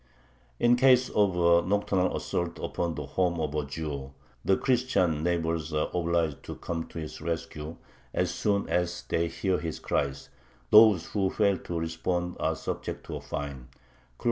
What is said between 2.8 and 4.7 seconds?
the home of a Jew, the